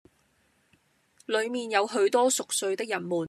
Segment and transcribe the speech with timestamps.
[1.27, 3.19] 裏面有許多熟睡的人們，